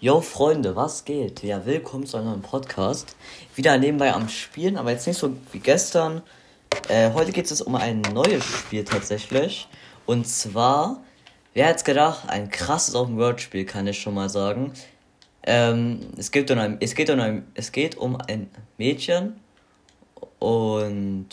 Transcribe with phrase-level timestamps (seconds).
[0.00, 1.42] Yo Freunde, was geht?
[1.42, 3.16] Ja, willkommen zu einem neuen Podcast.
[3.56, 6.22] Wieder nebenbei am Spielen, aber jetzt nicht so wie gestern.
[6.86, 9.66] Äh, heute geht es um ein neues Spiel tatsächlich.
[10.06, 11.02] Und zwar,
[11.52, 14.72] wer hätte gedacht, ein krasses Open-World-Spiel, kann ich schon mal sagen.
[15.42, 19.40] Ähm, es, geht um ein, es, geht um ein, es geht um ein Mädchen
[20.38, 21.28] und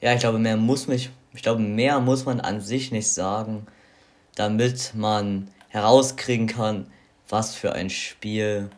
[0.00, 3.68] ja, ich glaube, mehr muss mich, ich glaube, mehr muss man an sich nicht sagen,
[4.34, 6.90] damit man herauskriegen kann,
[7.30, 8.70] was für ein Spiel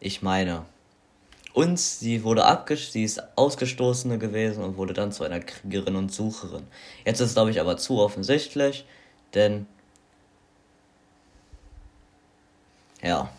[0.00, 0.64] ich meine.
[1.54, 6.12] Und sie wurde abgestoßen, sie ist Ausgestoßene gewesen und wurde dann zu einer Kriegerin und
[6.12, 6.66] Sucherin.
[7.04, 8.86] Jetzt ist es, glaube ich, aber zu offensichtlich,
[9.34, 9.66] denn
[13.02, 13.30] ja,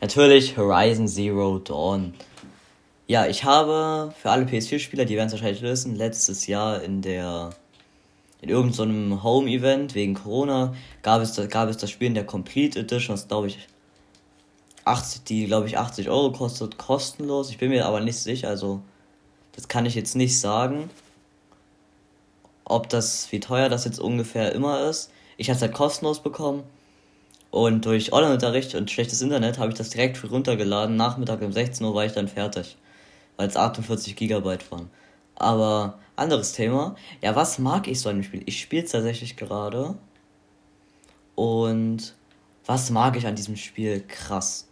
[0.00, 2.14] natürlich Horizon Zero Dawn.
[3.06, 7.50] Ja, ich habe für alle PS4-Spieler, die werden es wahrscheinlich wissen, letztes Jahr in der
[8.40, 13.14] in irgendeinem Home-Event wegen Corona gab es, gab es das Spiel in der Complete Edition,
[13.14, 13.68] das glaube ich
[14.84, 17.50] 80, die glaube ich 80 Euro kostet, kostenlos.
[17.50, 18.82] Ich bin mir aber nicht sicher, also
[19.52, 20.90] das kann ich jetzt nicht sagen,
[22.64, 25.10] ob das, wie teuer das jetzt ungefähr immer ist.
[25.36, 26.64] Ich habe es halt kostenlos bekommen
[27.50, 30.96] und durch Online-Unterricht und schlechtes Internet habe ich das direkt runtergeladen.
[30.96, 32.76] Nachmittag um 16 Uhr war ich dann fertig,
[33.36, 34.90] weil es 48 Gigabyte waren.
[35.36, 36.96] Aber anderes Thema.
[37.20, 38.42] Ja, was mag ich so an dem Spiel?
[38.46, 39.96] Ich spiele es tatsächlich gerade.
[41.34, 42.14] Und
[42.64, 44.68] was mag ich an diesem Spiel krass?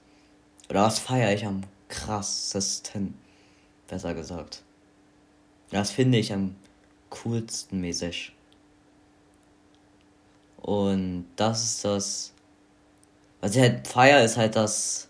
[0.70, 3.18] Oder was feiere ich am krassesten?
[3.88, 4.62] Besser gesagt.
[5.70, 6.54] Das finde ich am
[7.10, 8.32] coolsten mäßig.
[10.62, 12.32] Und das ist das.
[13.40, 15.08] Was ich halt feiere, ist halt das.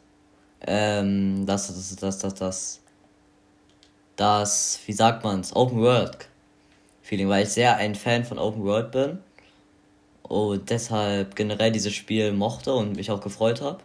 [0.66, 2.80] Ähm, das, das, das, das, das.
[4.16, 5.54] Das, wie sagt man's?
[5.54, 6.28] Open World
[7.02, 9.18] Feeling, weil ich sehr ein Fan von Open World bin.
[10.22, 13.82] Und deshalb generell dieses Spiel mochte und mich auch gefreut habe.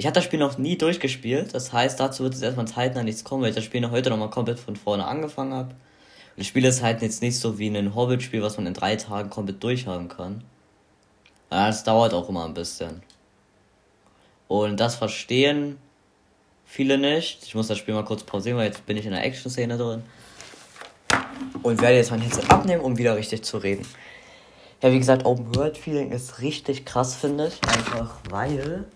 [0.00, 3.22] Ich hatte das Spiel noch nie durchgespielt, das heißt, dazu wird es erstmal zeitnah nichts
[3.22, 5.72] kommen, weil ich das Spiel noch heute nochmal komplett von vorne angefangen habe.
[5.72, 8.96] Und das Spiel ist halt jetzt nicht so wie ein Hobbit-Spiel, was man in drei
[8.96, 10.42] Tagen komplett durchhaben kann.
[11.50, 13.02] Das dauert auch immer ein bisschen.
[14.48, 15.76] Und das verstehen
[16.64, 17.44] viele nicht.
[17.44, 20.02] Ich muss das Spiel mal kurz pausieren, weil jetzt bin ich in der Action-Szene drin.
[21.62, 23.86] Und werde jetzt mein Headset abnehmen, um wieder richtig zu reden.
[24.82, 27.60] Ja, wie gesagt, Open World Feeling ist richtig krass, finde ich.
[27.68, 28.86] Einfach weil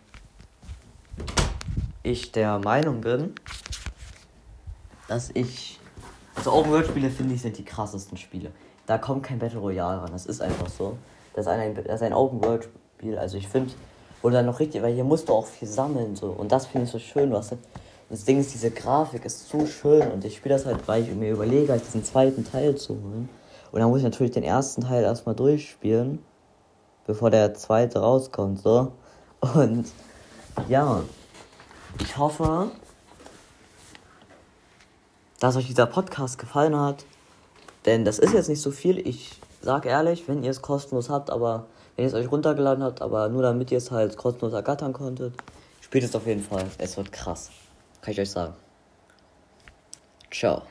[2.04, 3.34] ich der Meinung bin,
[5.08, 5.80] dass ich.
[6.36, 8.50] Also Open World Spiele finde ich sind die krassesten Spiele.
[8.86, 10.12] Da kommt kein Battle Royale ran.
[10.12, 10.96] Das ist einfach so.
[11.34, 13.18] Das ist ein, das ist ein Open World Spiel.
[13.18, 13.72] Also ich finde.
[14.22, 16.16] Oder noch richtig, weil hier musst du auch viel sammeln.
[16.16, 17.30] so Und das finde ich so schön.
[17.32, 17.54] Was
[18.08, 20.10] das Ding ist, diese Grafik ist so schön.
[20.10, 23.28] Und ich spiele das halt, weil ich mir überlege, halt diesen zweiten Teil zu holen.
[23.70, 26.20] Und dann muss ich natürlich den ersten Teil erstmal durchspielen.
[27.06, 28.60] Bevor der zweite rauskommt.
[28.60, 28.92] So.
[29.40, 29.86] Und
[30.68, 31.02] ja.
[32.00, 32.70] Ich hoffe,
[35.40, 37.04] dass euch dieser Podcast gefallen hat.
[37.84, 38.98] Denn das ist jetzt nicht so viel.
[39.06, 41.66] Ich sag ehrlich, wenn ihr es kostenlos habt, aber
[41.96, 45.34] wenn ihr es euch runtergeladen habt, aber nur damit ihr es halt kostenlos ergattern konntet,
[45.80, 46.66] spielt es auf jeden Fall.
[46.78, 47.50] Es wird krass.
[48.00, 48.54] Kann ich euch sagen.
[50.30, 50.62] Ciao.